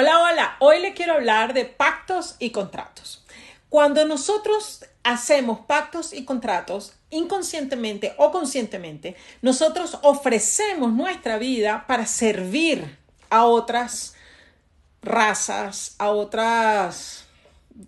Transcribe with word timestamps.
Hola, 0.00 0.20
hola. 0.20 0.56
Hoy 0.60 0.80
le 0.80 0.94
quiero 0.94 1.14
hablar 1.14 1.54
de 1.54 1.64
pactos 1.64 2.36
y 2.38 2.50
contratos. 2.50 3.24
Cuando 3.68 4.06
nosotros 4.06 4.84
hacemos 5.02 5.58
pactos 5.66 6.12
y 6.12 6.24
contratos, 6.24 6.92
inconscientemente 7.10 8.14
o 8.16 8.30
conscientemente, 8.30 9.16
nosotros 9.42 9.98
ofrecemos 10.02 10.92
nuestra 10.92 11.36
vida 11.36 11.84
para 11.88 12.06
servir 12.06 12.96
a 13.28 13.46
otras 13.46 14.14
razas, 15.02 15.96
a 15.98 16.10
otras 16.10 17.24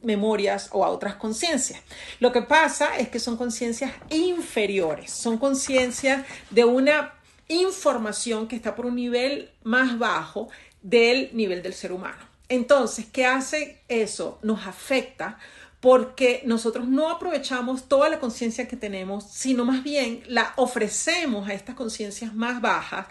memorias 0.03 0.69
o 0.73 0.85
a 0.85 0.89
otras 0.89 1.15
conciencias. 1.15 1.81
Lo 2.19 2.33
que 2.33 2.43
pasa 2.43 2.97
es 2.97 3.09
que 3.09 3.21
son 3.21 3.37
conciencias 3.37 3.93
inferiores, 4.09 5.13
son 5.13 5.39
conciencias 5.39 6.27
de 6.51 6.65
una 6.65 7.20
información 7.51 8.49
que 8.49 8.57
está 8.57 8.75
por 8.75 8.87
un 8.87 8.95
nivel 8.95 9.51
más 9.63 9.99
bajo 9.99 10.49
del 10.83 11.31
nivel 11.35 11.63
del 11.63 11.75
ser 11.75 11.93
humano. 11.93 12.31
Entonces, 12.49 13.07
¿qué 13.13 13.27
hace 13.27 13.83
eso? 13.89 14.39
Nos 14.43 14.67
afecta 14.67 15.39
porque 15.81 16.43
nosotros 16.45 16.89
no 16.89 17.11
aprovechamos 17.11 17.89
toda 17.89 18.09
la 18.09 18.21
conciencia 18.21 18.69
que 18.69 18.77
tenemos, 18.77 19.25
sino 19.31 19.65
más 19.65 19.83
bien 19.83 20.23
la 20.27 20.53
ofrecemos 20.57 21.49
a 21.49 21.55
estas 21.55 21.75
conciencias 21.75 22.35
más 22.35 22.61
bajas 22.61 23.07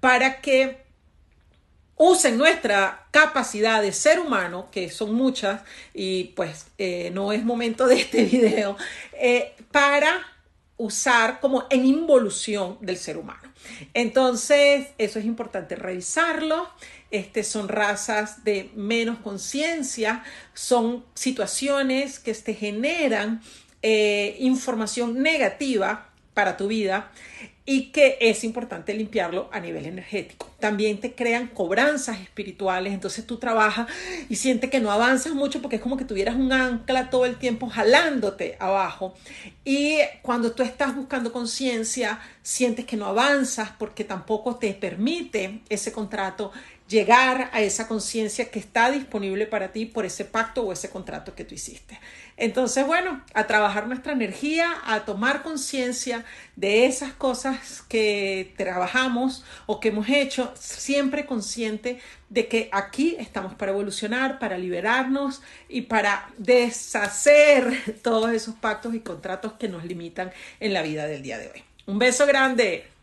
para 0.00 0.40
que 0.40 0.84
usen 1.96 2.36
nuestra 2.36 3.06
capacidad 3.10 3.80
de 3.80 3.92
ser 3.92 4.18
humano, 4.18 4.68
que 4.72 4.90
son 4.90 5.14
muchas, 5.14 5.62
y 5.92 6.24
pues 6.36 6.66
eh, 6.78 7.10
no 7.12 7.32
es 7.32 7.44
momento 7.44 7.86
de 7.86 8.00
este 8.00 8.24
video, 8.24 8.76
eh, 9.12 9.54
para 9.70 10.33
usar 10.76 11.40
como 11.40 11.66
en 11.70 11.84
involución 11.84 12.78
del 12.80 12.96
ser 12.96 13.16
humano. 13.16 13.52
Entonces, 13.94 14.88
eso 14.98 15.18
es 15.18 15.24
importante 15.24 15.76
revisarlo. 15.76 16.68
Este, 17.10 17.44
son 17.44 17.68
razas 17.68 18.44
de 18.44 18.70
menos 18.74 19.18
conciencia, 19.20 20.24
son 20.52 21.04
situaciones 21.14 22.18
que 22.18 22.34
te 22.34 22.54
generan 22.54 23.40
eh, 23.82 24.36
información 24.40 25.22
negativa 25.22 26.10
para 26.34 26.56
tu 26.56 26.66
vida 26.66 27.12
y 27.66 27.92
que 27.92 28.18
es 28.20 28.44
importante 28.44 28.92
limpiarlo 28.92 29.48
a 29.50 29.58
nivel 29.58 29.86
energético. 29.86 30.50
También 30.60 31.00
te 31.00 31.14
crean 31.14 31.48
cobranzas 31.48 32.20
espirituales, 32.20 32.92
entonces 32.92 33.26
tú 33.26 33.38
trabajas 33.38 33.88
y 34.28 34.36
sientes 34.36 34.68
que 34.68 34.80
no 34.80 34.90
avanzas 34.90 35.32
mucho 35.32 35.62
porque 35.62 35.76
es 35.76 35.82
como 35.82 35.96
que 35.96 36.04
tuvieras 36.04 36.36
un 36.36 36.52
ancla 36.52 37.08
todo 37.08 37.24
el 37.24 37.36
tiempo 37.36 37.68
jalándote 37.68 38.56
abajo. 38.60 39.14
Y 39.64 39.98
cuando 40.20 40.52
tú 40.52 40.62
estás 40.62 40.94
buscando 40.94 41.32
conciencia, 41.32 42.20
sientes 42.42 42.84
que 42.84 42.98
no 42.98 43.06
avanzas 43.06 43.70
porque 43.78 44.04
tampoco 44.04 44.56
te 44.56 44.74
permite 44.74 45.60
ese 45.70 45.90
contrato 45.90 46.52
llegar 46.88 47.50
a 47.52 47.62
esa 47.62 47.88
conciencia 47.88 48.50
que 48.50 48.58
está 48.58 48.90
disponible 48.90 49.46
para 49.46 49.72
ti 49.72 49.86
por 49.86 50.04
ese 50.04 50.24
pacto 50.24 50.62
o 50.62 50.72
ese 50.72 50.90
contrato 50.90 51.34
que 51.34 51.44
tú 51.44 51.54
hiciste. 51.54 51.98
Entonces, 52.36 52.86
bueno, 52.86 53.22
a 53.32 53.46
trabajar 53.46 53.86
nuestra 53.86 54.12
energía, 54.12 54.70
a 54.84 55.04
tomar 55.04 55.42
conciencia 55.42 56.24
de 56.56 56.86
esas 56.86 57.12
cosas 57.12 57.53
que 57.88 58.52
trabajamos 58.56 59.44
o 59.66 59.80
que 59.80 59.88
hemos 59.88 60.08
hecho, 60.08 60.52
siempre 60.56 61.26
consciente 61.26 62.00
de 62.28 62.48
que 62.48 62.68
aquí 62.72 63.16
estamos 63.18 63.54
para 63.54 63.72
evolucionar, 63.72 64.38
para 64.38 64.58
liberarnos 64.58 65.42
y 65.68 65.82
para 65.82 66.28
deshacer 66.38 67.98
todos 68.02 68.32
esos 68.32 68.54
pactos 68.54 68.94
y 68.94 69.00
contratos 69.00 69.52
que 69.54 69.68
nos 69.68 69.84
limitan 69.84 70.32
en 70.60 70.72
la 70.72 70.82
vida 70.82 71.06
del 71.06 71.22
día 71.22 71.38
de 71.38 71.48
hoy. 71.48 71.62
Un 71.86 71.98
beso 71.98 72.26
grande. 72.26 72.93